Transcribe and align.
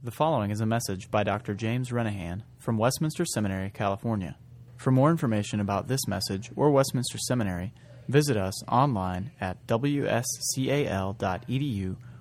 The 0.00 0.12
following 0.12 0.52
is 0.52 0.60
a 0.60 0.66
message 0.66 1.10
by 1.10 1.24
Dr. 1.24 1.54
James 1.54 1.90
Renihan 1.90 2.44
from 2.60 2.78
Westminster 2.78 3.24
Seminary, 3.24 3.68
California. 3.74 4.36
For 4.76 4.92
more 4.92 5.10
information 5.10 5.58
about 5.58 5.88
this 5.88 6.06
message 6.06 6.52
or 6.54 6.70
Westminster 6.70 7.18
Seminary, 7.18 7.74
visit 8.06 8.36
us 8.36 8.62
online 8.68 9.32
at 9.40 9.66
wscal.edu 9.66 9.96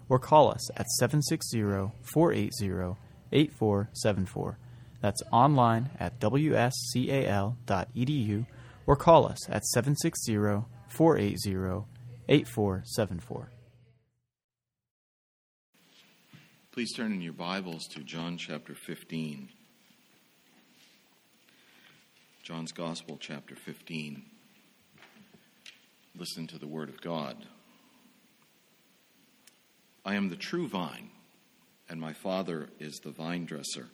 or 0.10 0.18
call 0.18 0.50
us 0.50 0.72
at 0.72 0.90
760 0.90 1.62
480 2.02 2.98
8474. 3.32 4.58
That's 5.00 5.22
online 5.32 5.92
at 6.00 6.20
wscal.edu 6.20 7.56
or 8.88 8.96
call 8.96 9.28
us 9.28 9.48
at 9.52 9.66
760 9.66 10.36
Please 16.78 16.94
turn 16.94 17.12
in 17.12 17.24
your 17.24 17.34
Bibles 17.34 17.88
to 17.88 18.02
John 18.02 18.38
chapter 18.38 18.76
15. 18.76 19.50
John's 22.44 22.72
Gospel, 22.72 23.18
chapter 23.20 23.56
15. 23.56 24.22
Listen 26.16 26.46
to 26.46 26.60
the 26.60 26.68
Word 26.68 26.90
of 26.90 27.02
God. 27.02 27.36
I 30.06 30.14
am 30.14 30.30
the 30.30 30.36
true 30.36 30.68
vine, 30.68 31.10
and 31.90 32.00
my 32.00 32.14
Father 32.14 32.70
is 32.80 33.00
the 33.00 33.10
vine 33.10 33.46
dresser. 33.46 33.88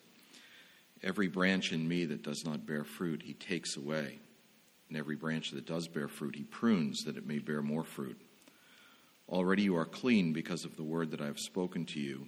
Every 1.02 1.30
branch 1.30 1.72
in 1.72 1.88
me 1.88 2.03
that 2.03 2.22
does 2.22 2.44
not 2.44 2.67
bear 2.67 2.84
fruit, 2.84 3.22
he 3.23 3.34
takes 3.34 3.77
away. 3.77 4.20
And 4.89 4.97
every 4.97 5.16
branch 5.16 5.52
that 5.52 5.66
does 5.66 5.88
bear 5.88 6.09
fruit, 6.09 6.36
he 6.36 6.44
prunes 6.44 7.03
that 7.05 7.16
it 7.16 7.25
may 7.25 7.39
bear 7.39 7.61
more 7.61 7.86
fruit. 7.86 8.20
Already 9.30 9.63
you 9.63 9.77
are 9.77 9.86
clean 9.86 10.34
because 10.34 10.66
of 10.66 10.75
the 10.75 10.84
word 10.84 11.11
that 11.11 11.22
I 11.22 11.27
have 11.27 11.39
spoken 11.39 11.86
to 11.86 12.02
you. 12.02 12.27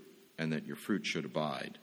and 0.37 0.51
that 0.53 0.65
your 0.65 0.75
fruit 0.75 1.05
should 1.05 1.25
abide, 1.25 1.77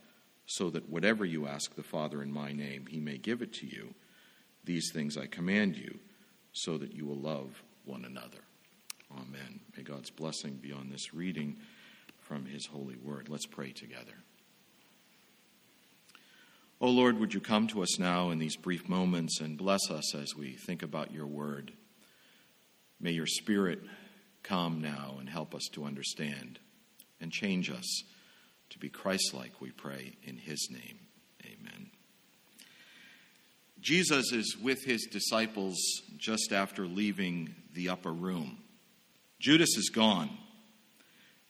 so 0.46 0.70
that 0.70 0.88
whatever 0.88 1.24
you 1.24 1.46
ask 1.46 1.74
the 1.74 1.82
Father 1.82 2.22
in 2.22 2.32
my 2.32 2.52
name, 2.52 2.86
he 2.86 3.00
may 3.00 3.18
give 3.18 3.42
it 3.42 3.52
to 3.54 3.66
you. 3.66 3.94
These 4.64 4.90
things 4.92 5.16
I 5.16 5.26
command 5.26 5.76
you, 5.76 5.98
so 6.52 6.78
that 6.78 6.92
you 6.92 7.06
will 7.06 7.18
love 7.18 7.62
one 7.84 8.04
another. 8.04 8.38
Amen. 9.12 9.60
May 9.76 9.82
God's 9.82 10.10
blessing 10.10 10.58
be 10.60 10.72
on 10.72 10.90
this 10.90 11.14
reading 11.14 11.56
from 12.20 12.44
his 12.44 12.66
holy 12.66 12.96
word. 12.96 13.28
Let's 13.28 13.46
pray 13.46 13.72
together. 13.72 14.12
O 16.80 16.86
oh 16.86 16.90
Lord, 16.90 17.18
would 17.18 17.34
you 17.34 17.40
come 17.40 17.66
to 17.68 17.82
us 17.82 17.98
now 17.98 18.30
in 18.30 18.38
these 18.38 18.54
brief 18.54 18.88
moments 18.88 19.40
and 19.40 19.58
bless 19.58 19.90
us 19.90 20.14
as 20.14 20.36
we 20.36 20.52
think 20.52 20.82
about 20.82 21.12
your 21.12 21.26
word? 21.26 21.72
May 23.00 23.12
your 23.12 23.26
spirit 23.26 23.80
come 24.42 24.80
now 24.80 25.16
and 25.18 25.28
help 25.28 25.54
us 25.54 25.68
to 25.72 25.84
understand 25.84 26.60
and 27.20 27.32
change 27.32 27.70
us 27.70 28.04
to 28.78 28.80
be 28.80 28.88
Christ 28.88 29.34
like, 29.34 29.60
we 29.60 29.70
pray 29.70 30.12
in 30.22 30.36
his 30.36 30.68
name. 30.70 31.00
Amen. 31.44 31.90
Jesus 33.80 34.32
is 34.32 34.56
with 34.62 34.84
his 34.84 35.08
disciples 35.10 35.76
just 36.16 36.52
after 36.52 36.86
leaving 36.86 37.54
the 37.74 37.88
upper 37.88 38.12
room. 38.12 38.58
Judas 39.40 39.76
is 39.76 39.90
gone, 39.92 40.30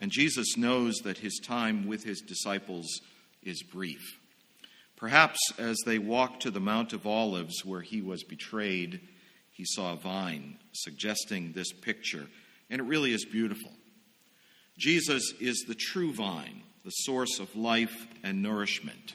and 0.00 0.10
Jesus 0.10 0.56
knows 0.56 0.96
that 1.04 1.18
his 1.18 1.38
time 1.42 1.86
with 1.86 2.04
his 2.04 2.20
disciples 2.20 2.86
is 3.42 3.62
brief. 3.62 4.18
Perhaps 4.96 5.38
as 5.58 5.76
they 5.84 5.98
walked 5.98 6.42
to 6.42 6.50
the 6.50 6.60
Mount 6.60 6.92
of 6.92 7.06
Olives 7.06 7.64
where 7.64 7.82
he 7.82 8.00
was 8.00 8.24
betrayed, 8.24 9.00
he 9.50 9.64
saw 9.66 9.92
a 9.92 9.96
vine 9.96 10.58
suggesting 10.72 11.52
this 11.52 11.72
picture, 11.72 12.26
and 12.70 12.80
it 12.80 12.84
really 12.84 13.12
is 13.12 13.24
beautiful. 13.26 13.72
Jesus 14.78 15.32
is 15.40 15.64
the 15.66 15.74
true 15.74 16.12
vine 16.14 16.62
the 16.88 16.92
source 16.92 17.38
of 17.38 17.54
life 17.54 18.06
and 18.24 18.42
nourishment. 18.42 19.12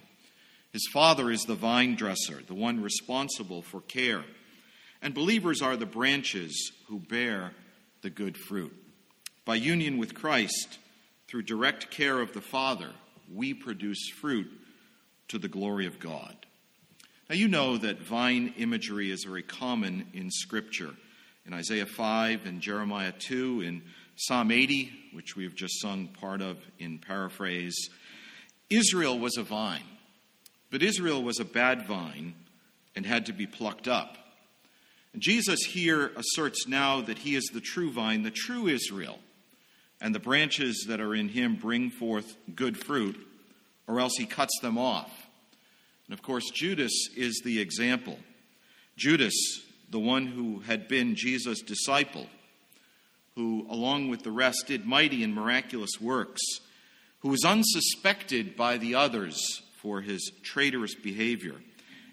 His 0.72 0.88
father 0.94 1.32
is 1.32 1.46
the 1.46 1.56
vine 1.56 1.96
dresser, 1.96 2.40
the 2.46 2.54
one 2.54 2.84
responsible 2.84 3.64
for 3.64 3.82
care. 3.82 4.24
And 5.02 5.16
believers 5.16 5.64
are 5.64 5.76
the 5.76 5.88
branches 5.88 6.72
who 6.88 7.00
bear 7.00 7.50
the 8.04 8.12
good 8.12 8.38
fruit. 8.38 8.72
By 9.44 9.56
union 9.56 9.98
with 9.98 10.14
Christ, 10.14 10.78
through 11.28 11.42
direct 11.42 11.90
care 11.90 12.22
of 12.22 12.34
the 12.34 12.42
Father, 12.42 12.92
we 13.34 13.56
produce 13.56 14.08
fruit 14.22 14.52
to 15.30 15.40
the 15.40 15.48
glory 15.48 15.88
of 15.88 16.00
God. 16.00 16.46
Now, 17.28 17.38
you 17.38 17.48
know 17.48 17.78
that 17.78 18.04
vine 18.04 18.54
imagery 18.56 19.10
is 19.10 19.24
very 19.24 19.42
common 19.42 20.06
in 20.14 20.30
Scripture. 20.30 20.92
In 21.48 21.54
Isaiah 21.54 21.88
5 21.88 22.46
and 22.46 22.62
Jeremiah 22.62 23.14
2, 23.18 23.62
in 23.62 23.82
Psalm 24.28 24.52
80, 24.52 24.90
which 25.12 25.36
we 25.36 25.44
have 25.44 25.54
just 25.54 25.82
sung 25.82 26.08
part 26.08 26.42
of 26.42 26.58
in 26.80 26.98
paraphrase, 26.98 27.90
Israel 28.70 29.20
was 29.20 29.36
a 29.36 29.44
vine, 29.44 29.84
but 30.72 30.82
Israel 30.82 31.22
was 31.22 31.42
a 31.42 31.46
bad 31.46 31.86
vine 31.86 32.34
and 32.96 33.06
had 33.06 33.26
to 33.26 33.34
be 33.34 33.46
plucked 33.46 33.86
up. 33.86 34.18
And 35.12 35.22
Jesus 35.22 35.60
here 35.64 36.14
asserts 36.16 36.70
now 36.70 37.02
that 37.02 37.18
he 37.18 37.36
is 37.36 37.52
the 37.54 37.60
true 37.60 37.92
vine, 37.92 38.24
the 38.24 38.32
true 38.32 38.68
Israel, 38.68 39.20
and 40.00 40.16
the 40.16 40.20
branches 40.20 40.86
that 40.88 41.02
are 41.02 41.14
in 41.14 41.28
him 41.28 41.58
bring 41.58 41.90
forth 41.90 42.38
good 42.56 42.78
fruit, 42.78 43.28
or 43.88 44.00
else 44.00 44.14
he 44.18 44.26
cuts 44.26 44.58
them 44.62 44.78
off. 44.78 45.12
And 46.08 46.14
of 46.14 46.22
course, 46.22 46.50
Judas 46.50 47.10
is 47.18 47.42
the 47.44 47.60
example. 47.60 48.18
Judas, 48.96 49.36
the 49.90 50.00
one 50.00 50.28
who 50.28 50.60
had 50.60 50.88
been 50.88 51.16
Jesus' 51.16 51.62
disciple, 51.62 52.28
who, 53.36 53.66
along 53.70 54.10
with 54.10 54.24
the 54.24 54.32
rest, 54.32 54.66
did 54.68 54.86
mighty 54.86 55.24
and 55.24 55.34
miraculous 55.34 56.00
works, 56.00 56.42
who 57.20 57.30
was 57.30 57.44
unsuspected 57.44 58.56
by 58.56 58.78
the 58.78 58.96
others 58.96 59.62
for 59.82 60.02
his 60.02 60.32
traitorous 60.44 60.96
behavior, 60.96 61.56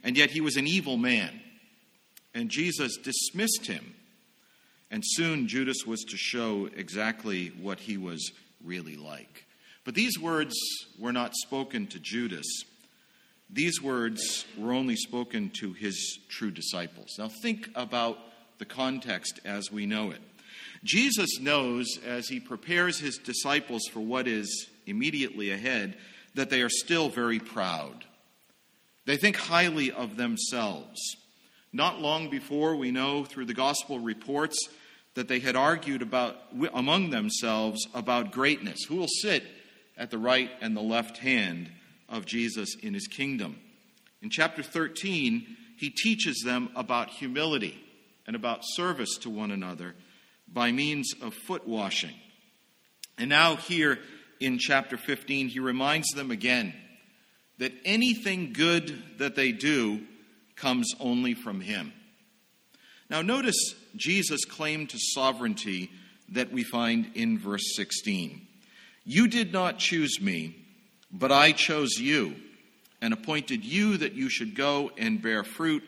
and 0.03 0.17
yet 0.17 0.31
he 0.31 0.41
was 0.41 0.57
an 0.57 0.67
evil 0.67 0.97
man. 0.97 1.41
And 2.35 2.49
Jesus 2.49 2.97
dismissed 2.97 3.67
him. 3.67 3.95
And 4.91 5.03
soon 5.05 5.47
Judas 5.47 5.85
was 5.87 6.01
to 6.05 6.17
show 6.17 6.69
exactly 6.77 7.49
what 7.61 7.81
he 7.81 7.97
was 7.97 8.33
really 8.65 8.97
like. 8.97 9.47
But 9.85 9.95
these 9.95 10.19
words 10.19 10.55
were 10.99 11.13
not 11.13 11.35
spoken 11.35 11.87
to 11.89 11.99
Judas. 12.01 12.47
These 13.49 13.81
words 13.83 14.45
were 14.57 14.73
only 14.73 14.97
spoken 14.97 15.51
to 15.61 15.73
his 15.73 16.19
true 16.29 16.51
disciples. 16.51 17.17
Now, 17.19 17.29
think 17.43 17.69
about 17.75 18.19
the 18.59 18.65
context 18.65 19.41
as 19.45 19.73
we 19.73 19.87
know 19.87 20.11
it. 20.11 20.21
Jesus 20.83 21.39
knows 21.41 21.99
as 22.07 22.29
he 22.29 22.41
prepares 22.41 22.99
his 22.99 23.19
disciples 23.19 23.83
for 23.93 24.01
what 24.01 24.27
is 24.27 24.69
immediately 24.87 25.51
ahead 25.51 25.97
that 26.35 26.51
they 26.51 26.63
are 26.63 26.71
still 26.71 27.09
very 27.09 27.39
proud. 27.39 28.05
They 29.05 29.17
think 29.17 29.37
highly 29.37 29.91
of 29.91 30.17
themselves. 30.17 31.17
Not 31.73 32.01
long 32.01 32.31
before, 32.31 32.77
we 32.77 32.91
know 32.91 33.25
through 33.25 33.47
the 33.47 33.55
gospel 33.55 33.99
reports 33.99 34.69
that 35.15 35.29
they 35.29 35.41
had 35.41 35.57
argued 35.57 36.03
about 36.03 36.37
among 36.73 37.11
themselves 37.11 37.87
about 37.95 38.33
greatness. 38.33 38.85
Who 38.85 38.97
will 38.97 39.09
sit 39.09 39.45
at 39.97 40.11
the 40.11 40.19
right 40.19 40.51
and 40.61 40.77
the 40.77 40.81
left 40.81 41.19
hand 41.19 41.71
of 42.09 42.27
Jesus 42.27 42.77
in 42.81 42.95
his 42.95 43.07
kingdom? 43.07 43.59
In 44.23 44.31
chapter 44.31 44.63
13, 44.63 45.57
he 45.77 45.91
teaches 45.91 46.43
them 46.45 46.71
about 46.77 47.11
humility 47.11 47.83
and 48.27 48.37
about 48.37 48.61
service 48.63 49.17
to 49.19 49.31
one 49.31 49.51
another 49.51 49.95
by 50.53 50.73
means 50.73 51.13
of 51.23 51.35
foot 51.35 51.67
washing. 51.67 52.15
And 53.19 53.29
now, 53.29 53.57
here 53.57 53.99
in 54.41 54.59
chapter 54.59 54.97
15, 54.97 55.49
he 55.49 55.61
reminds 55.61 56.09
them 56.11 56.31
again 56.31 56.75
that 57.59 57.73
anything 57.85 58.53
good 58.53 59.19
that 59.19 59.37
they 59.37 59.53
do 59.53 60.01
comes 60.57 60.95
only 60.99 61.35
from 61.35 61.61
him. 61.61 61.93
Now, 63.11 63.23
notice 63.23 63.75
Jesus' 63.97 64.45
claim 64.45 64.87
to 64.87 64.97
sovereignty 64.99 65.91
that 66.31 66.53
we 66.53 66.63
find 66.63 67.11
in 67.15 67.39
verse 67.39 67.75
16. 67.75 68.47
You 69.05 69.29
did 69.29 69.53
not 69.53 69.79
choose 69.79 70.21
me, 70.21 70.57
but 71.11 71.33
I 71.33 71.53
chose 71.53 71.99
you 71.99 72.37
and 73.03 73.13
appointed 73.13 73.65
you 73.65 73.97
that 73.97 74.13
you 74.13 74.29
should 74.29 74.55
go 74.55 74.93
and 74.97 75.21
bear 75.21 75.43
fruit, 75.43 75.83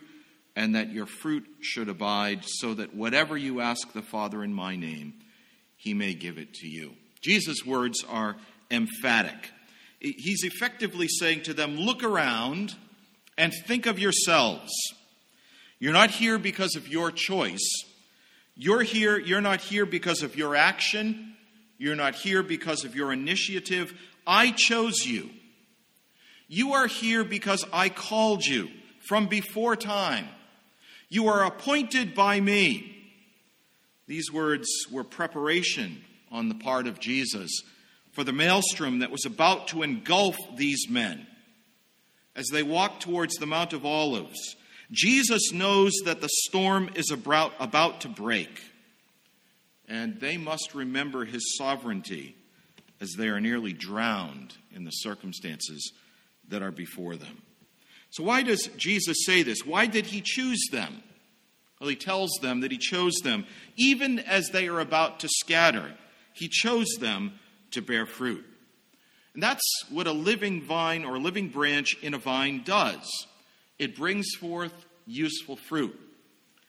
and 0.54 0.74
that 0.74 0.90
your 0.90 1.06
fruit 1.06 1.46
should 1.60 1.88
abide, 1.88 2.44
so 2.44 2.74
that 2.74 2.94
whatever 2.94 3.36
you 3.36 3.60
ask 3.60 3.92
the 3.92 4.02
Father 4.02 4.44
in 4.44 4.52
my 4.52 4.76
name, 4.76 5.14
he 5.76 5.94
may 5.94 6.14
give 6.14 6.38
it 6.38 6.54
to 6.54 6.68
you. 6.68 6.92
Jesus' 7.20 7.64
words 7.64 8.04
are 8.08 8.36
emphatic. 8.70 9.50
He's 10.00 10.44
effectively 10.44 11.08
saying 11.08 11.42
to 11.44 11.54
them, 11.54 11.76
Look 11.76 12.02
around 12.02 12.74
and 13.38 13.52
think 13.66 13.86
of 13.86 13.98
yourselves. 13.98 14.72
You're 15.78 15.92
not 15.92 16.10
here 16.10 16.38
because 16.38 16.76
of 16.76 16.88
your 16.88 17.10
choice. 17.10 17.84
You're 18.54 18.82
here, 18.82 19.18
you're 19.18 19.40
not 19.40 19.60
here 19.60 19.86
because 19.86 20.22
of 20.22 20.36
your 20.36 20.54
action. 20.54 21.34
You're 21.78 21.96
not 21.96 22.14
here 22.14 22.42
because 22.42 22.84
of 22.84 22.94
your 22.94 23.12
initiative. 23.12 23.92
I 24.26 24.52
chose 24.52 25.04
you. 25.06 25.30
You 26.46 26.74
are 26.74 26.86
here 26.86 27.24
because 27.24 27.64
I 27.72 27.88
called 27.88 28.44
you 28.44 28.68
from 29.00 29.26
before 29.26 29.74
time. 29.74 30.26
You 31.12 31.28
are 31.28 31.44
appointed 31.44 32.14
by 32.14 32.40
me. 32.40 32.96
These 34.06 34.32
words 34.32 34.66
were 34.90 35.04
preparation 35.04 36.02
on 36.30 36.48
the 36.48 36.54
part 36.54 36.86
of 36.86 37.00
Jesus 37.00 37.50
for 38.12 38.24
the 38.24 38.32
maelstrom 38.32 39.00
that 39.00 39.10
was 39.10 39.26
about 39.26 39.68
to 39.68 39.82
engulf 39.82 40.38
these 40.56 40.88
men 40.88 41.26
as 42.34 42.46
they 42.50 42.62
walked 42.62 43.02
towards 43.02 43.34
the 43.34 43.44
Mount 43.44 43.74
of 43.74 43.84
Olives. 43.84 44.56
Jesus 44.90 45.52
knows 45.52 45.92
that 46.06 46.22
the 46.22 46.30
storm 46.46 46.88
is 46.94 47.10
about, 47.10 47.52
about 47.60 48.00
to 48.00 48.08
break, 48.08 48.62
and 49.86 50.18
they 50.18 50.38
must 50.38 50.74
remember 50.74 51.26
his 51.26 51.58
sovereignty 51.58 52.36
as 53.02 53.12
they 53.18 53.28
are 53.28 53.38
nearly 53.38 53.74
drowned 53.74 54.54
in 54.74 54.84
the 54.84 54.90
circumstances 54.90 55.92
that 56.48 56.62
are 56.62 56.70
before 56.70 57.16
them. 57.16 57.42
So, 58.12 58.22
why 58.22 58.42
does 58.42 58.68
Jesus 58.76 59.24
say 59.24 59.42
this? 59.42 59.64
Why 59.64 59.86
did 59.86 60.06
he 60.06 60.20
choose 60.22 60.62
them? 60.70 61.02
Well, 61.80 61.88
he 61.88 61.96
tells 61.96 62.30
them 62.42 62.60
that 62.60 62.70
he 62.70 62.78
chose 62.78 63.14
them 63.24 63.46
even 63.76 64.18
as 64.20 64.50
they 64.50 64.68
are 64.68 64.80
about 64.80 65.20
to 65.20 65.28
scatter. 65.28 65.94
He 66.34 66.48
chose 66.48 66.88
them 67.00 67.32
to 67.72 67.80
bear 67.80 68.06
fruit. 68.06 68.44
And 69.32 69.42
that's 69.42 69.64
what 69.88 70.06
a 70.06 70.12
living 70.12 70.62
vine 70.62 71.06
or 71.06 71.16
a 71.16 71.20
living 71.20 71.48
branch 71.48 71.96
in 72.02 72.14
a 72.14 72.18
vine 72.18 72.62
does 72.64 73.26
it 73.78 73.96
brings 73.96 74.34
forth 74.38 74.74
useful 75.06 75.56
fruit. 75.56 75.98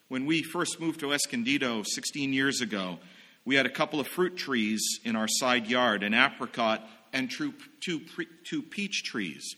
When 0.08 0.26
we 0.26 0.44
first 0.44 0.80
moved 0.80 1.02
to 1.02 1.12
Escondido 1.12 1.84
16 1.84 2.34
years 2.34 2.62
ago, 2.62 3.00
we 3.46 3.56
had 3.56 3.66
a 3.66 3.70
couple 3.70 4.00
of 4.00 4.08
fruit 4.08 4.38
trees 4.38 4.82
in 5.04 5.16
our 5.18 5.28
side 5.28 5.68
yard 5.68 6.04
an 6.04 6.14
apricot 6.14 6.88
and 7.12 7.30
two, 7.30 7.54
two, 7.84 8.02
two 8.46 8.62
peach 8.62 9.04
trees. 9.04 9.56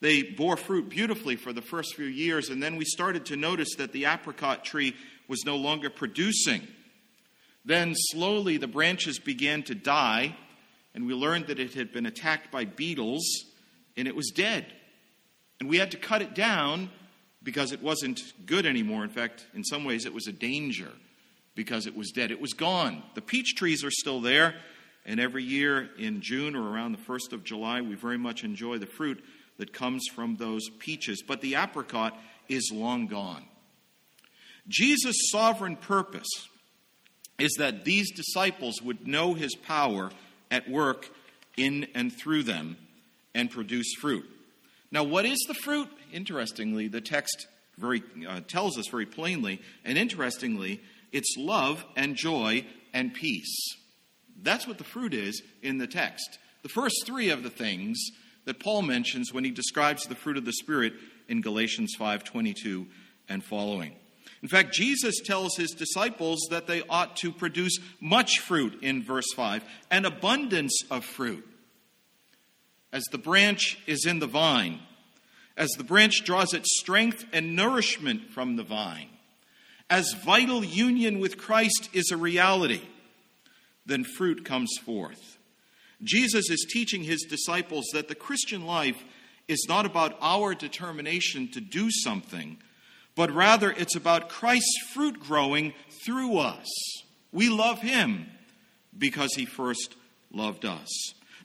They 0.00 0.22
bore 0.22 0.56
fruit 0.56 0.88
beautifully 0.88 1.36
for 1.36 1.52
the 1.52 1.62
first 1.62 1.94
few 1.94 2.06
years, 2.06 2.48
and 2.48 2.62
then 2.62 2.76
we 2.76 2.84
started 2.84 3.26
to 3.26 3.36
notice 3.36 3.74
that 3.76 3.92
the 3.92 4.06
apricot 4.06 4.64
tree 4.64 4.94
was 5.28 5.44
no 5.44 5.56
longer 5.56 5.90
producing. 5.90 6.66
Then 7.64 7.94
slowly 7.94 8.56
the 8.56 8.66
branches 8.66 9.18
began 9.18 9.62
to 9.64 9.74
die, 9.74 10.34
and 10.94 11.06
we 11.06 11.14
learned 11.14 11.46
that 11.48 11.58
it 11.58 11.74
had 11.74 11.92
been 11.92 12.06
attacked 12.06 12.50
by 12.50 12.64
beetles 12.64 13.24
and 13.96 14.08
it 14.08 14.16
was 14.16 14.30
dead. 14.30 14.66
And 15.60 15.68
we 15.68 15.76
had 15.76 15.90
to 15.90 15.98
cut 15.98 16.22
it 16.22 16.34
down 16.34 16.90
because 17.42 17.72
it 17.72 17.82
wasn't 17.82 18.20
good 18.46 18.66
anymore. 18.66 19.04
In 19.04 19.10
fact, 19.10 19.46
in 19.54 19.62
some 19.62 19.84
ways, 19.84 20.06
it 20.06 20.14
was 20.14 20.26
a 20.26 20.32
danger 20.32 20.90
because 21.54 21.86
it 21.86 21.96
was 21.96 22.10
dead. 22.10 22.30
It 22.30 22.40
was 22.40 22.54
gone. 22.54 23.02
The 23.14 23.20
peach 23.20 23.54
trees 23.56 23.84
are 23.84 23.90
still 23.90 24.20
there, 24.20 24.54
and 25.04 25.20
every 25.20 25.44
year 25.44 25.90
in 25.98 26.22
June 26.22 26.56
or 26.56 26.70
around 26.70 26.92
the 26.92 26.98
1st 26.98 27.32
of 27.32 27.44
July, 27.44 27.82
we 27.82 27.94
very 27.94 28.18
much 28.18 28.42
enjoy 28.42 28.78
the 28.78 28.86
fruit 28.86 29.22
that 29.60 29.72
comes 29.72 30.02
from 30.12 30.36
those 30.36 30.68
peaches. 30.68 31.22
But 31.26 31.40
the 31.40 31.54
apricot 31.54 32.18
is 32.48 32.70
long 32.72 33.06
gone. 33.06 33.44
Jesus' 34.68 35.30
sovereign 35.30 35.76
purpose 35.76 36.28
is 37.38 37.52
that 37.58 37.84
these 37.84 38.10
disciples 38.12 38.82
would 38.82 39.06
know 39.06 39.34
his 39.34 39.54
power 39.54 40.10
at 40.50 40.68
work 40.68 41.08
in 41.56 41.86
and 41.94 42.12
through 42.12 42.42
them 42.42 42.76
and 43.34 43.50
produce 43.50 43.94
fruit. 44.00 44.28
Now, 44.92 45.04
what 45.04 45.24
is 45.24 45.38
the 45.46 45.54
fruit? 45.54 45.88
Interestingly, 46.12 46.88
the 46.88 47.00
text 47.00 47.46
very 47.78 48.02
uh, 48.28 48.40
tells 48.46 48.76
us 48.76 48.88
very 48.88 49.06
plainly, 49.06 49.60
and 49.84 49.96
interestingly, 49.96 50.80
it's 51.12 51.36
love 51.38 51.84
and 51.96 52.16
joy 52.16 52.66
and 52.92 53.14
peace. 53.14 53.76
That's 54.42 54.66
what 54.66 54.78
the 54.78 54.84
fruit 54.84 55.14
is 55.14 55.42
in 55.62 55.78
the 55.78 55.86
text. 55.86 56.38
The 56.62 56.68
first 56.68 57.04
three 57.06 57.30
of 57.30 57.42
the 57.42 57.50
things 57.50 57.98
that 58.44 58.60
Paul 58.60 58.82
mentions 58.82 59.32
when 59.32 59.44
he 59.44 59.50
describes 59.50 60.04
the 60.04 60.14
fruit 60.14 60.36
of 60.36 60.44
the 60.44 60.52
Spirit 60.52 60.94
in 61.28 61.40
Galatians 61.40 61.94
5:22 61.98 62.86
and 63.28 63.44
following. 63.44 63.96
In 64.42 64.48
fact, 64.48 64.72
Jesus 64.72 65.20
tells 65.20 65.56
his 65.56 65.72
disciples 65.72 66.46
that 66.50 66.66
they 66.66 66.82
ought 66.88 67.16
to 67.18 67.30
produce 67.30 67.78
much 68.00 68.38
fruit 68.38 68.82
in 68.82 69.02
verse 69.02 69.30
5, 69.36 69.62
an 69.90 70.04
abundance 70.06 70.82
of 70.90 71.04
fruit. 71.04 71.46
As 72.92 73.04
the 73.12 73.18
branch 73.18 73.78
is 73.86 74.06
in 74.06 74.18
the 74.18 74.26
vine, 74.26 74.80
as 75.56 75.70
the 75.72 75.84
branch 75.84 76.24
draws 76.24 76.54
its 76.54 76.80
strength 76.80 77.26
and 77.32 77.54
nourishment 77.54 78.30
from 78.30 78.56
the 78.56 78.62
vine, 78.62 79.10
as 79.90 80.14
vital 80.24 80.64
union 80.64 81.20
with 81.20 81.36
Christ 81.36 81.90
is 81.92 82.10
a 82.10 82.16
reality, 82.16 82.82
then 83.84 84.04
fruit 84.04 84.44
comes 84.44 84.70
forth. 84.82 85.38
Jesus 86.02 86.50
is 86.50 86.66
teaching 86.70 87.04
his 87.04 87.22
disciples 87.22 87.86
that 87.92 88.08
the 88.08 88.14
Christian 88.14 88.64
life 88.64 89.02
is 89.48 89.66
not 89.68 89.86
about 89.86 90.16
our 90.20 90.54
determination 90.54 91.48
to 91.52 91.60
do 91.60 91.90
something 91.90 92.58
but 93.20 93.30
rather 93.32 93.70
it's 93.70 93.96
about 93.96 94.28
Christ's 94.28 94.78
fruit 94.94 95.20
growing 95.20 95.74
through 96.04 96.38
us. 96.38 96.66
We 97.32 97.50
love 97.50 97.80
him 97.80 98.26
because 98.96 99.34
he 99.34 99.44
first 99.44 99.94
loved 100.32 100.64
us. 100.64 100.88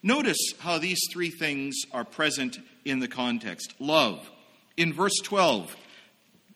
Notice 0.02 0.38
how 0.60 0.78
these 0.78 1.02
three 1.12 1.32
things 1.32 1.76
are 1.92 2.06
present 2.06 2.60
in 2.86 3.00
the 3.00 3.08
context. 3.08 3.74
Love. 3.80 4.30
In 4.78 4.94
verse 4.94 5.18
12, 5.24 5.76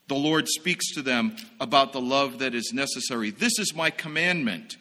the 0.08 0.16
Lord 0.16 0.48
speaks 0.48 0.94
to 0.94 1.02
them 1.02 1.36
about 1.60 1.94
the 1.94 2.02
love 2.02 2.40
that 2.40 2.54
is 2.56 2.72
necessary. 2.74 3.32
This 3.32 3.58
is 3.60 3.76
my 3.76 3.90
commandment 3.90 4.78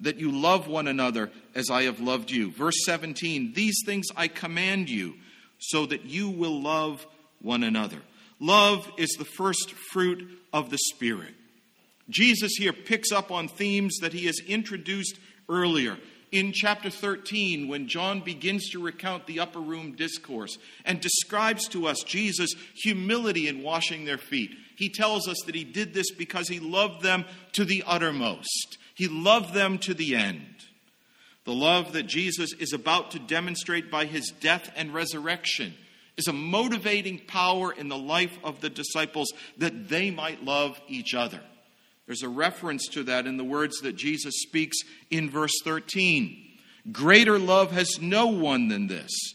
that 0.00 0.18
you 0.18 0.30
love 0.32 0.66
one 0.66 0.88
another 0.88 1.30
as 1.54 1.70
I 1.70 1.82
have 1.82 2.00
loved 2.00 2.30
you. 2.30 2.50
Verse 2.50 2.84
17, 2.84 3.52
these 3.54 3.82
things 3.84 4.06
I 4.16 4.28
command 4.28 4.88
you 4.88 5.14
so 5.58 5.86
that 5.86 6.04
you 6.04 6.30
will 6.30 6.60
love 6.60 7.06
one 7.40 7.62
another. 7.62 7.98
Love 8.38 8.90
is 8.96 9.10
the 9.18 9.24
first 9.24 9.72
fruit 9.92 10.26
of 10.52 10.70
the 10.70 10.78
Spirit. 10.78 11.34
Jesus 12.08 12.52
here 12.56 12.72
picks 12.72 13.12
up 13.12 13.30
on 13.30 13.48
themes 13.48 13.98
that 14.00 14.12
he 14.12 14.26
has 14.26 14.40
introduced 14.46 15.18
earlier. 15.48 15.98
In 16.32 16.52
chapter 16.52 16.90
13, 16.90 17.68
when 17.68 17.88
John 17.88 18.20
begins 18.20 18.70
to 18.70 18.82
recount 18.82 19.26
the 19.26 19.40
upper 19.40 19.58
room 19.58 19.96
discourse 19.96 20.58
and 20.84 21.00
describes 21.00 21.66
to 21.68 21.88
us 21.88 22.04
Jesus' 22.04 22.54
humility 22.74 23.48
in 23.48 23.62
washing 23.62 24.04
their 24.04 24.18
feet, 24.18 24.52
he 24.76 24.88
tells 24.88 25.28
us 25.28 25.36
that 25.46 25.56
he 25.56 25.64
did 25.64 25.92
this 25.92 26.12
because 26.12 26.48
he 26.48 26.60
loved 26.60 27.02
them 27.02 27.24
to 27.52 27.64
the 27.64 27.82
uttermost. 27.84 28.78
He 29.00 29.08
loved 29.08 29.54
them 29.54 29.78
to 29.78 29.94
the 29.94 30.14
end. 30.14 30.44
The 31.44 31.54
love 31.54 31.94
that 31.94 32.02
Jesus 32.02 32.52
is 32.52 32.74
about 32.74 33.12
to 33.12 33.18
demonstrate 33.18 33.90
by 33.90 34.04
his 34.04 34.30
death 34.42 34.70
and 34.76 34.92
resurrection 34.92 35.72
is 36.18 36.26
a 36.26 36.34
motivating 36.34 37.18
power 37.20 37.72
in 37.72 37.88
the 37.88 37.96
life 37.96 38.38
of 38.44 38.60
the 38.60 38.68
disciples 38.68 39.32
that 39.56 39.88
they 39.88 40.10
might 40.10 40.44
love 40.44 40.78
each 40.86 41.14
other. 41.14 41.40
There's 42.04 42.22
a 42.22 42.28
reference 42.28 42.88
to 42.88 43.02
that 43.04 43.26
in 43.26 43.38
the 43.38 43.42
words 43.42 43.80
that 43.80 43.96
Jesus 43.96 44.42
speaks 44.42 44.76
in 45.10 45.30
verse 45.30 45.58
13. 45.64 46.36
Greater 46.92 47.38
love 47.38 47.72
has 47.72 48.02
no 48.02 48.26
one 48.26 48.68
than 48.68 48.86
this, 48.86 49.32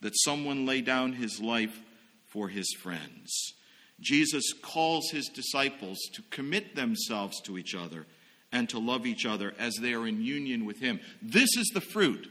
that 0.00 0.16
someone 0.18 0.64
lay 0.64 0.80
down 0.80 1.14
his 1.14 1.40
life 1.40 1.80
for 2.28 2.46
his 2.46 2.72
friends. 2.78 3.52
Jesus 3.98 4.52
calls 4.62 5.10
his 5.10 5.26
disciples 5.26 5.98
to 6.12 6.22
commit 6.30 6.76
themselves 6.76 7.40
to 7.40 7.58
each 7.58 7.74
other 7.74 8.06
and 8.52 8.68
to 8.68 8.78
love 8.78 9.06
each 9.06 9.26
other 9.26 9.54
as 9.58 9.74
they 9.76 9.94
are 9.94 10.06
in 10.06 10.22
union 10.22 10.64
with 10.64 10.80
him. 10.80 11.00
This 11.20 11.56
is 11.56 11.70
the 11.74 11.80
fruit 11.80 12.28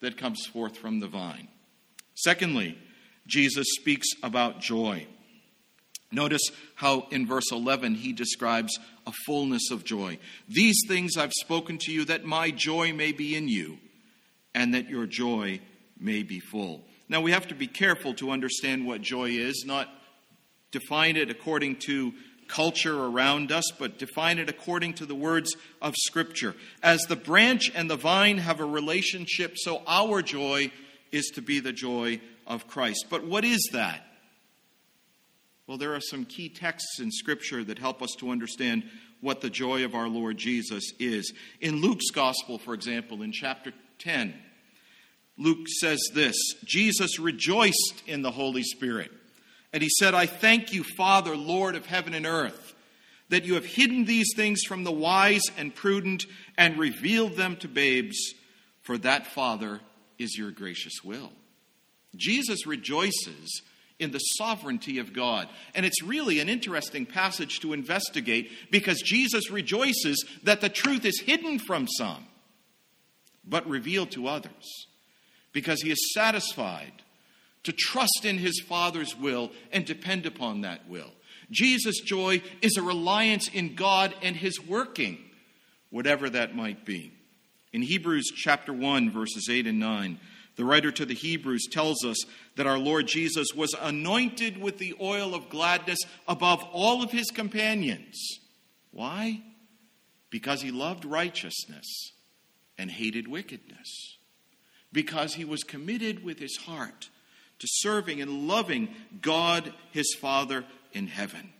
that 0.00 0.16
comes 0.16 0.46
forth 0.46 0.76
from 0.76 1.00
the 1.00 1.08
vine. 1.08 1.48
Secondly, 2.14 2.78
Jesus 3.26 3.66
speaks 3.78 4.08
about 4.22 4.60
joy. 4.60 5.06
Notice 6.10 6.42
how 6.74 7.06
in 7.10 7.26
verse 7.26 7.52
11 7.52 7.96
he 7.96 8.12
describes 8.12 8.78
a 9.06 9.12
fullness 9.26 9.70
of 9.70 9.84
joy. 9.84 10.18
These 10.48 10.80
things 10.88 11.16
I've 11.16 11.32
spoken 11.32 11.76
to 11.78 11.92
you 11.92 12.06
that 12.06 12.24
my 12.24 12.50
joy 12.50 12.94
may 12.94 13.12
be 13.12 13.36
in 13.36 13.48
you 13.48 13.78
and 14.54 14.72
that 14.72 14.88
your 14.88 15.06
joy 15.06 15.60
may 16.00 16.22
be 16.22 16.40
full. 16.40 16.84
Now 17.08 17.20
we 17.20 17.32
have 17.32 17.48
to 17.48 17.54
be 17.54 17.66
careful 17.66 18.14
to 18.14 18.30
understand 18.30 18.86
what 18.86 19.02
joy 19.02 19.30
is, 19.30 19.64
not 19.66 19.88
define 20.70 21.16
it 21.16 21.30
according 21.30 21.76
to 21.76 22.12
culture 22.48 23.04
around 23.04 23.52
us, 23.52 23.64
but 23.78 23.98
define 23.98 24.38
it 24.38 24.48
according 24.48 24.94
to 24.94 25.06
the 25.06 25.14
words 25.14 25.54
of 25.80 25.94
Scripture. 25.96 26.54
As 26.82 27.00
the 27.02 27.16
branch 27.16 27.70
and 27.74 27.90
the 27.90 27.96
vine 27.96 28.38
have 28.38 28.60
a 28.60 28.64
relationship, 28.64 29.56
so 29.56 29.82
our 29.86 30.22
joy 30.22 30.72
is 31.12 31.30
to 31.34 31.42
be 31.42 31.60
the 31.60 31.72
joy 31.72 32.20
of 32.46 32.66
Christ. 32.66 33.06
But 33.10 33.24
what 33.24 33.44
is 33.44 33.68
that? 33.72 34.04
Well, 35.66 35.78
there 35.78 35.94
are 35.94 36.00
some 36.00 36.24
key 36.24 36.48
texts 36.48 36.98
in 36.98 37.10
Scripture 37.10 37.62
that 37.64 37.78
help 37.78 38.02
us 38.02 38.14
to 38.18 38.30
understand 38.30 38.84
what 39.20 39.40
the 39.40 39.50
joy 39.50 39.84
of 39.84 39.94
our 39.94 40.08
Lord 40.08 40.38
Jesus 40.38 40.92
is. 40.98 41.32
In 41.60 41.76
Luke's 41.82 42.10
Gospel, 42.10 42.58
for 42.58 42.72
example, 42.72 43.22
in 43.22 43.32
chapter 43.32 43.72
10, 43.98 44.34
Luke 45.36 45.68
says 45.80 46.00
this 46.14 46.36
Jesus 46.64 47.18
rejoiced 47.18 48.02
in 48.06 48.22
the 48.22 48.30
Holy 48.30 48.62
Spirit. 48.62 49.10
And 49.72 49.82
he 49.82 49.88
said, 49.98 50.14
I 50.14 50.26
thank 50.26 50.72
you, 50.72 50.82
Father, 50.82 51.36
Lord 51.36 51.74
of 51.76 51.86
heaven 51.86 52.14
and 52.14 52.26
earth, 52.26 52.74
that 53.28 53.44
you 53.44 53.54
have 53.54 53.66
hidden 53.66 54.06
these 54.06 54.32
things 54.34 54.62
from 54.62 54.84
the 54.84 54.92
wise 54.92 55.42
and 55.56 55.74
prudent 55.74 56.24
and 56.56 56.78
revealed 56.78 57.36
them 57.36 57.56
to 57.56 57.68
babes, 57.68 58.16
for 58.80 58.96
that, 58.98 59.26
Father, 59.26 59.80
is 60.18 60.38
your 60.38 60.50
gracious 60.50 61.04
will. 61.04 61.32
Jesus 62.16 62.66
rejoices 62.66 63.62
in 63.98 64.12
the 64.12 64.18
sovereignty 64.18 64.98
of 64.98 65.12
God. 65.12 65.48
And 65.74 65.84
it's 65.84 66.02
really 66.02 66.40
an 66.40 66.48
interesting 66.48 67.04
passage 67.04 67.60
to 67.60 67.72
investigate 67.72 68.50
because 68.70 69.02
Jesus 69.02 69.50
rejoices 69.50 70.24
that 70.44 70.60
the 70.60 70.68
truth 70.68 71.04
is 71.04 71.20
hidden 71.20 71.58
from 71.58 71.86
some, 71.86 72.24
but 73.44 73.68
revealed 73.68 74.10
to 74.12 74.28
others, 74.28 74.86
because 75.52 75.82
he 75.82 75.90
is 75.90 76.14
satisfied 76.14 77.02
to 77.64 77.72
trust 77.72 78.24
in 78.24 78.38
his 78.38 78.60
Father's 78.60 79.16
will 79.16 79.50
and 79.72 79.84
depend 79.84 80.26
upon 80.26 80.62
that 80.62 80.88
will. 80.88 81.10
Jesus' 81.50 82.00
joy 82.00 82.42
is 82.62 82.76
a 82.76 82.82
reliance 82.82 83.48
in 83.48 83.74
God 83.74 84.14
and 84.22 84.36
his 84.36 84.60
working, 84.60 85.18
whatever 85.90 86.28
that 86.30 86.54
might 86.54 86.84
be. 86.84 87.12
In 87.72 87.82
Hebrews 87.82 88.32
chapter 88.34 88.72
1, 88.72 89.10
verses 89.10 89.48
8 89.50 89.66
and 89.66 89.78
9, 89.78 90.18
the 90.56 90.64
writer 90.64 90.90
to 90.90 91.06
the 91.06 91.14
Hebrews 91.14 91.68
tells 91.70 92.04
us 92.04 92.16
that 92.56 92.66
our 92.66 92.78
Lord 92.78 93.06
Jesus 93.06 93.48
was 93.54 93.74
anointed 93.80 94.60
with 94.60 94.78
the 94.78 94.94
oil 95.00 95.34
of 95.34 95.48
gladness 95.48 96.00
above 96.26 96.64
all 96.72 97.02
of 97.02 97.12
his 97.12 97.30
companions. 97.30 98.40
Why? 98.90 99.42
Because 100.30 100.60
he 100.60 100.70
loved 100.70 101.04
righteousness 101.04 102.12
and 102.76 102.90
hated 102.90 103.28
wickedness. 103.28 104.16
Because 104.92 105.34
he 105.34 105.44
was 105.44 105.62
committed 105.62 106.24
with 106.24 106.38
his 106.38 106.56
heart 106.56 107.08
to 107.58 107.66
serving 107.68 108.20
and 108.20 108.48
loving 108.48 108.88
God 109.20 109.72
his 109.90 110.14
Father 110.20 110.64
in 110.92 111.06
heaven. 111.06 111.52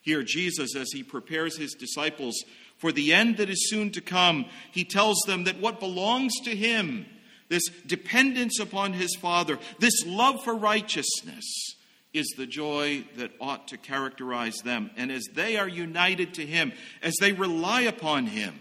Here, 0.00 0.22
Jesus, 0.22 0.74
as 0.74 0.90
he 0.92 1.02
prepares 1.02 1.56
his 1.56 1.74
disciples 1.74 2.42
for 2.78 2.90
the 2.90 3.12
end 3.12 3.36
that 3.36 3.50
is 3.50 3.70
soon 3.70 3.90
to 3.92 4.00
come, 4.00 4.46
he 4.72 4.84
tells 4.84 5.20
them 5.26 5.44
that 5.44 5.60
what 5.60 5.80
belongs 5.80 6.32
to 6.44 6.56
him 6.56 7.06
this 7.52 7.68
dependence 7.86 8.58
upon 8.58 8.94
his 8.94 9.14
Father, 9.14 9.58
this 9.78 10.06
love 10.06 10.42
for 10.42 10.54
righteousness, 10.54 11.76
is 12.14 12.26
the 12.38 12.46
joy 12.46 13.04
that 13.16 13.30
ought 13.42 13.68
to 13.68 13.76
characterize 13.76 14.56
them. 14.64 14.90
And 14.96 15.12
as 15.12 15.24
they 15.34 15.58
are 15.58 15.68
united 15.68 16.32
to 16.34 16.46
him, 16.46 16.72
as 17.02 17.14
they 17.20 17.32
rely 17.32 17.82
upon 17.82 18.26
him, 18.26 18.58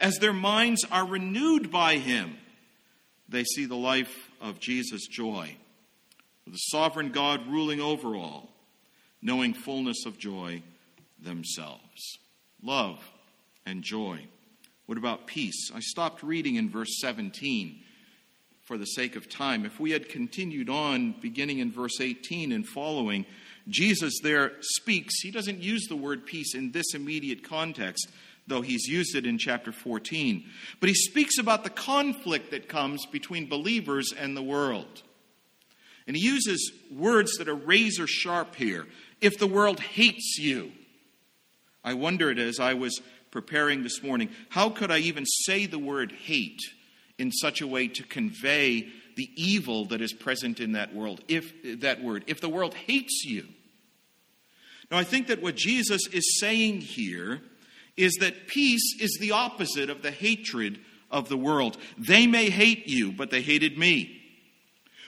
as 0.00 0.18
their 0.18 0.32
minds 0.32 0.84
are 0.90 1.06
renewed 1.06 1.70
by 1.70 1.98
him, 1.98 2.36
they 3.28 3.44
see 3.44 3.66
the 3.66 3.76
life 3.76 4.30
of 4.40 4.58
Jesus' 4.58 5.06
joy, 5.06 5.56
with 6.44 6.54
the 6.54 6.58
sovereign 6.58 7.10
God 7.10 7.46
ruling 7.46 7.80
over 7.80 8.14
all, 8.14 8.50
knowing 9.22 9.54
fullness 9.54 10.04
of 10.06 10.18
joy 10.18 10.62
themselves. 11.20 12.18
Love 12.62 12.98
and 13.66 13.82
joy. 13.82 14.26
What 14.86 14.98
about 14.98 15.26
peace? 15.26 15.70
I 15.74 15.80
stopped 15.80 16.22
reading 16.22 16.56
in 16.56 16.68
verse 16.68 17.00
17 17.00 17.80
for 18.62 18.78
the 18.78 18.86
sake 18.86 19.16
of 19.16 19.28
time. 19.28 19.64
If 19.64 19.78
we 19.78 19.90
had 19.90 20.08
continued 20.08 20.68
on, 20.68 21.14
beginning 21.20 21.58
in 21.58 21.70
verse 21.70 22.00
18 22.00 22.52
and 22.52 22.66
following, 22.66 23.26
Jesus 23.68 24.20
there 24.22 24.52
speaks. 24.60 25.20
He 25.22 25.30
doesn't 25.30 25.62
use 25.62 25.86
the 25.88 25.96
word 25.96 26.26
peace 26.26 26.54
in 26.54 26.72
this 26.72 26.94
immediate 26.94 27.42
context, 27.42 28.08
though 28.46 28.60
he's 28.62 28.86
used 28.86 29.14
it 29.16 29.26
in 29.26 29.38
chapter 29.38 29.72
14. 29.72 30.44
But 30.80 30.88
he 30.88 30.94
speaks 30.94 31.38
about 31.38 31.64
the 31.64 31.70
conflict 31.70 32.50
that 32.50 32.68
comes 32.68 33.06
between 33.06 33.48
believers 33.48 34.12
and 34.16 34.36
the 34.36 34.42
world. 34.42 35.02
And 36.06 36.16
he 36.16 36.22
uses 36.22 36.72
words 36.90 37.36
that 37.38 37.48
are 37.48 37.54
razor 37.54 38.06
sharp 38.06 38.54
here. 38.56 38.86
If 39.20 39.38
the 39.38 39.46
world 39.46 39.80
hates 39.80 40.36
you, 40.38 40.72
I 41.82 41.94
wondered 41.94 42.38
as 42.38 42.60
I 42.60 42.74
was 42.74 43.00
preparing 43.30 43.82
this 43.82 44.02
morning, 44.02 44.30
how 44.48 44.70
could 44.70 44.90
I 44.90 44.98
even 44.98 45.24
say 45.26 45.66
the 45.66 45.78
word 45.78 46.12
hate 46.12 46.60
in 47.18 47.32
such 47.32 47.60
a 47.60 47.66
way 47.66 47.88
to 47.88 48.02
convey 48.02 48.88
the 49.16 49.30
evil 49.36 49.86
that 49.86 50.00
is 50.00 50.12
present 50.12 50.60
in 50.60 50.72
that 50.72 50.94
world 50.94 51.20
if 51.28 51.52
that 51.80 52.02
word 52.02 52.24
if 52.26 52.40
the 52.40 52.48
world 52.48 52.74
hates 52.74 53.24
you? 53.24 53.46
Now 54.90 54.98
i 54.98 55.04
think 55.04 55.28
that 55.28 55.40
what 55.40 55.54
jesus 55.54 56.06
is 56.08 56.40
saying 56.40 56.80
here 56.80 57.40
is 57.96 58.14
that 58.14 58.48
peace 58.48 58.96
is 59.00 59.16
the 59.20 59.30
opposite 59.32 59.88
of 59.88 60.02
the 60.02 60.10
hatred 60.10 60.80
of 61.12 61.28
the 61.28 61.36
world. 61.36 61.76
They 61.96 62.26
may 62.26 62.50
hate 62.50 62.88
you 62.88 63.12
but 63.12 63.30
they 63.30 63.42
hated 63.42 63.78
me 63.78 64.23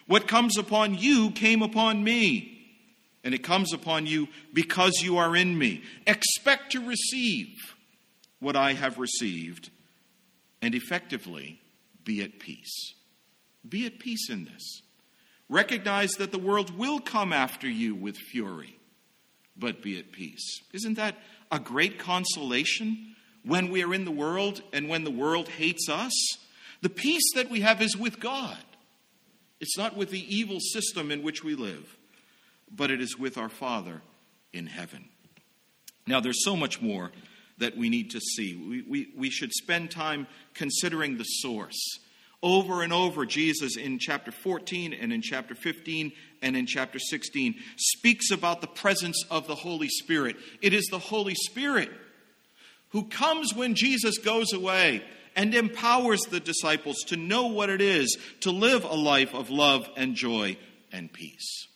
what 0.06 0.28
comes 0.28 0.56
upon 0.56 0.94
you 0.94 1.30
came 1.30 1.62
upon 1.62 2.02
me 2.02 2.52
and 3.24 3.34
it 3.34 3.42
comes 3.42 3.72
upon 3.72 4.06
you 4.06 4.28
because 4.52 5.00
you 5.02 5.18
are 5.18 5.34
in 5.34 5.56
me 5.56 5.82
expect 6.06 6.72
to 6.72 6.86
receive 6.86 7.74
what 8.40 8.56
i 8.56 8.72
have 8.72 8.98
received 8.98 9.70
and 10.62 10.74
effectively 10.74 11.60
be 12.06 12.22
at 12.22 12.38
peace. 12.38 12.94
Be 13.68 13.84
at 13.84 13.98
peace 13.98 14.30
in 14.30 14.44
this. 14.44 14.82
Recognize 15.48 16.12
that 16.12 16.32
the 16.32 16.38
world 16.38 16.76
will 16.76 16.98
come 16.98 17.32
after 17.32 17.68
you 17.68 17.94
with 17.94 18.16
fury, 18.16 18.78
but 19.56 19.82
be 19.82 19.98
at 19.98 20.12
peace. 20.12 20.60
Isn't 20.72 20.94
that 20.94 21.16
a 21.52 21.58
great 21.58 21.98
consolation 21.98 23.14
when 23.44 23.70
we 23.70 23.84
are 23.84 23.94
in 23.94 24.04
the 24.04 24.10
world 24.10 24.62
and 24.72 24.88
when 24.88 25.04
the 25.04 25.10
world 25.10 25.48
hates 25.48 25.88
us? 25.88 26.12
The 26.82 26.88
peace 26.88 27.34
that 27.34 27.50
we 27.50 27.60
have 27.60 27.82
is 27.82 27.96
with 27.96 28.18
God. 28.18 28.58
It's 29.60 29.78
not 29.78 29.96
with 29.96 30.10
the 30.10 30.34
evil 30.34 30.60
system 30.60 31.10
in 31.10 31.22
which 31.22 31.42
we 31.42 31.54
live, 31.54 31.96
but 32.70 32.90
it 32.90 33.00
is 33.00 33.18
with 33.18 33.38
our 33.38 33.48
Father 33.48 34.02
in 34.52 34.66
heaven. 34.66 35.08
Now, 36.06 36.20
there's 36.20 36.44
so 36.44 36.56
much 36.56 36.80
more 36.80 37.10
that 37.58 37.76
we 37.76 37.88
need 37.88 38.10
to 38.10 38.20
see. 38.20 38.54
We, 38.54 38.82
we, 38.82 39.08
we 39.16 39.30
should 39.30 39.52
spend 39.52 39.90
time 39.90 40.26
considering 40.54 41.16
the 41.16 41.24
source. 41.24 41.98
Over 42.42 42.82
and 42.82 42.92
over, 42.92 43.24
Jesus 43.24 43.76
in 43.76 43.98
chapter 43.98 44.30
14 44.30 44.92
and 44.92 45.12
in 45.12 45.22
chapter 45.22 45.54
15 45.54 46.12
and 46.42 46.56
in 46.56 46.66
chapter 46.66 46.98
16 46.98 47.54
speaks 47.76 48.30
about 48.30 48.60
the 48.60 48.66
presence 48.66 49.24
of 49.30 49.46
the 49.46 49.54
Holy 49.54 49.88
Spirit. 49.88 50.36
It 50.60 50.74
is 50.74 50.86
the 50.86 50.98
Holy 50.98 51.34
Spirit 51.34 51.90
who 52.90 53.04
comes 53.04 53.54
when 53.54 53.74
Jesus 53.74 54.18
goes 54.18 54.52
away 54.52 55.02
and 55.36 55.54
empowers 55.54 56.22
the 56.22 56.40
disciples 56.40 56.96
to 57.06 57.16
know 57.16 57.46
what 57.46 57.70
it 57.70 57.80
is 57.80 58.16
to 58.40 58.50
live 58.50 58.82
a 58.82 58.94
life 58.94 59.34
of 59.34 59.50
love 59.50 59.88
and 59.96 60.16
joy 60.16 60.56
and 60.90 61.12
peace. 61.12 61.68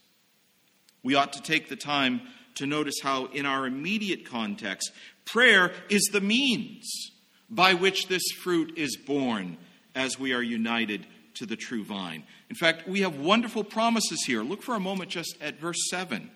We 1.03 1.15
ought 1.15 1.35
to 1.35 1.43
take 1.43 1.69
the 1.69 1.77
time 1.77 2.23
to 2.57 2.67
notice 2.67 2.97
how, 3.03 3.27
in 3.27 3.47
our 3.47 3.67
immediate 3.67 4.25
context, 4.25 4.91
Prayer 5.33 5.73
is 5.89 6.09
the 6.11 6.21
means 6.21 7.13
by 7.49 7.75
which 7.75 8.09
this 8.09 8.25
fruit 8.43 8.77
is 8.77 8.97
born 8.97 9.59
as 9.95 10.19
we 10.19 10.33
are 10.33 10.43
united 10.43 11.07
to 11.35 11.47
the 11.47 11.55
true 11.55 11.85
vine. 11.85 12.25
In 12.49 12.57
fact, 12.57 12.89
we 12.89 13.03
have 13.03 13.17
wonderful 13.17 13.63
promises 13.63 14.25
here. 14.27 14.43
Look 14.43 14.63
for 14.63 14.75
a 14.75 14.81
moment 14.81 15.11
just 15.11 15.37
at 15.41 15.61
verse 15.61 15.89
7. 15.89 16.31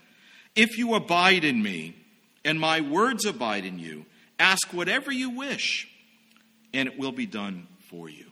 If 0.54 0.78
you 0.78 0.94
abide 0.94 1.42
in 1.42 1.60
me, 1.60 1.96
and 2.44 2.60
my 2.60 2.80
words 2.80 3.24
abide 3.24 3.64
in 3.64 3.80
you, 3.80 4.06
ask 4.38 4.72
whatever 4.72 5.10
you 5.10 5.30
wish, 5.30 5.88
and 6.74 6.88
it 6.88 6.98
will 6.98 7.12
be 7.12 7.24
done 7.24 7.68
for 7.88 8.10
you. 8.10 8.26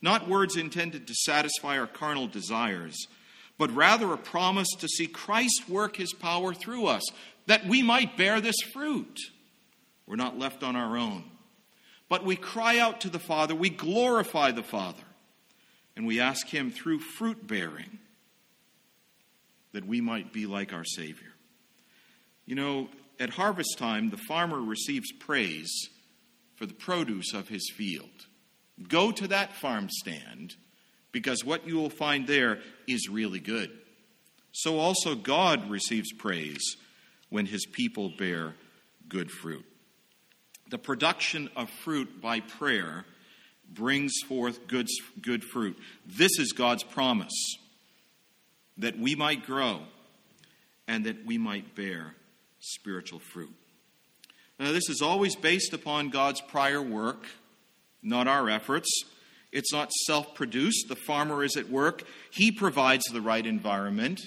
Not 0.00 0.28
words 0.28 0.56
intended 0.56 1.06
to 1.06 1.14
satisfy 1.14 1.78
our 1.78 1.86
carnal 1.86 2.28
desires, 2.28 2.96
but 3.58 3.74
rather 3.74 4.12
a 4.12 4.18
promise 4.18 4.68
to 4.78 4.88
see 4.88 5.06
Christ 5.06 5.68
work 5.68 5.96
his 5.96 6.12
power 6.14 6.54
through 6.54 6.86
us, 6.86 7.02
that 7.46 7.66
we 7.66 7.82
might 7.82 8.16
bear 8.16 8.40
this 8.40 8.60
fruit. 8.72 9.18
We're 10.06 10.16
not 10.16 10.38
left 10.38 10.62
on 10.62 10.76
our 10.76 10.96
own. 10.96 11.24
But 12.08 12.24
we 12.24 12.36
cry 12.36 12.78
out 12.78 13.00
to 13.02 13.10
the 13.10 13.18
Father, 13.18 13.54
we 13.54 13.70
glorify 13.70 14.52
the 14.52 14.62
Father, 14.62 15.02
and 15.96 16.06
we 16.06 16.20
ask 16.20 16.46
him 16.46 16.70
through 16.70 17.00
fruit 17.00 17.46
bearing 17.46 17.98
that 19.72 19.86
we 19.86 20.00
might 20.00 20.32
be 20.32 20.46
like 20.46 20.72
our 20.72 20.84
Savior. 20.84 21.32
You 22.46 22.54
know, 22.54 22.88
at 23.18 23.30
harvest 23.30 23.78
time, 23.78 24.10
the 24.10 24.20
farmer 24.28 24.60
receives 24.60 25.10
praise 25.12 25.88
for 26.64 26.68
the 26.68 26.74
produce 26.74 27.34
of 27.34 27.48
his 27.48 27.70
field. 27.76 28.26
Go 28.88 29.12
to 29.12 29.28
that 29.28 29.52
farm 29.52 29.90
stand 29.90 30.54
because 31.12 31.44
what 31.44 31.68
you 31.68 31.76
will 31.76 31.90
find 31.90 32.26
there 32.26 32.60
is 32.88 33.06
really 33.10 33.38
good. 33.38 33.70
So 34.52 34.78
also 34.78 35.14
God 35.14 35.68
receives 35.68 36.10
praise 36.12 36.76
when 37.28 37.44
his 37.44 37.66
people 37.66 38.12
bear 38.16 38.54
good 39.10 39.30
fruit. 39.30 39.66
The 40.70 40.78
production 40.78 41.50
of 41.54 41.68
fruit 41.68 42.22
by 42.22 42.40
prayer 42.40 43.04
brings 43.70 44.14
forth 44.26 44.66
good, 44.66 44.88
good 45.20 45.44
fruit. 45.44 45.76
This 46.06 46.38
is 46.38 46.52
God's 46.52 46.82
promise 46.82 47.58
that 48.78 48.98
we 48.98 49.14
might 49.14 49.44
grow 49.44 49.80
and 50.88 51.04
that 51.04 51.26
we 51.26 51.36
might 51.36 51.74
bear 51.74 52.14
spiritual 52.60 53.18
fruit. 53.18 53.54
Now, 54.64 54.72
this 54.72 54.88
is 54.88 55.02
always 55.02 55.36
based 55.36 55.74
upon 55.74 56.08
God's 56.08 56.40
prior 56.40 56.80
work, 56.80 57.26
not 58.02 58.26
our 58.26 58.48
efforts. 58.48 58.88
It's 59.52 59.74
not 59.74 59.92
self 60.06 60.34
produced. 60.34 60.88
The 60.88 60.96
farmer 60.96 61.44
is 61.44 61.58
at 61.58 61.68
work, 61.68 62.04
he 62.30 62.50
provides 62.50 63.04
the 63.04 63.20
right 63.20 63.44
environment. 63.44 64.22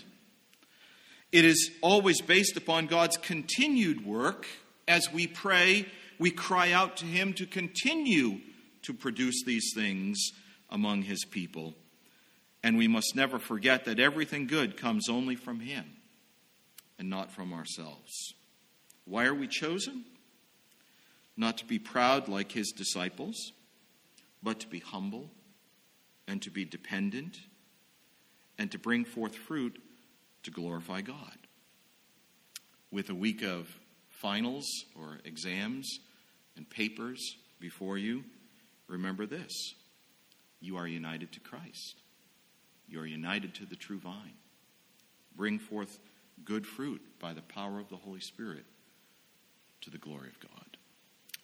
It 1.32 1.44
is 1.44 1.72
always 1.82 2.22
based 2.22 2.56
upon 2.56 2.86
God's 2.86 3.17
continued 3.17 4.06
work. 4.06 4.46
As 4.88 5.12
we 5.12 5.25
pray, 5.25 5.88
we 6.20 6.29
cry 6.29 6.72
out 6.72 6.98
to 6.98 7.06
Him 7.08 7.34
to 7.34 7.48
continue 7.48 8.39
to 8.84 8.94
produce 8.94 9.44
these 9.44 9.72
things 9.74 10.20
among 10.70 11.01
His 11.01 11.25
people. 11.25 11.74
And 12.62 12.77
we 12.77 12.88
must 12.88 13.15
never 13.15 13.39
forget 13.39 13.86
that 13.86 14.00
everything 14.00 14.46
good 14.46 14.77
comes 14.77 15.10
only 15.10 15.36
from 15.36 15.62
Him 15.62 15.86
and 17.00 17.10
not 17.10 17.32
from 17.32 17.53
ourselves. 17.53 18.36
Why 19.06 19.25
are 19.25 19.34
we 19.34 19.48
chosen? 19.48 20.06
Not 21.38 21.60
to 21.60 21.65
be 21.65 21.79
proud 21.79 22.27
like 22.27 22.51
His 22.51 22.72
disciples 22.72 23.53
but 24.44 24.60
to 24.62 24.67
be 24.67 24.79
humble 24.79 25.29
and 26.27 26.41
to 26.41 26.50
be 26.50 26.65
dependent 26.65 27.38
and 28.58 28.72
to 28.72 28.79
bring 28.79 29.06
forth 29.06 29.36
fruit 29.36 29.82
to 30.44 30.51
glorify 30.51 31.01
God. 31.01 31.38
With 32.91 33.10
a 33.10 33.15
week 33.15 33.44
of 33.44 33.67
finals 34.10 34.65
or 34.96 35.20
exams 35.25 36.00
and 36.56 36.70
papers 36.70 37.36
before 37.60 37.98
you, 37.98 38.24
remember 38.88 39.25
this 39.25 39.51
you 40.60 40.77
are 40.77 40.88
united 40.88 41.32
to 41.34 41.39
Christ, 41.39 42.01
you 42.88 43.00
are 43.00 43.06
united 43.06 43.53
to 43.56 43.65
the 43.65 43.75
true 43.75 44.00
vine. 44.00 44.34
Bring 45.36 45.60
forth 45.60 46.00
good 46.46 46.65
fruit 46.65 47.01
by 47.20 47.34
the 47.34 47.41
power 47.41 47.79
of 47.79 47.89
the 47.89 47.98
Holy 47.98 48.22
Spirit 48.22 48.65
to 49.82 49.91
the 49.91 50.00
glory 50.00 50.29
of 50.29 50.39
God. 50.39 50.76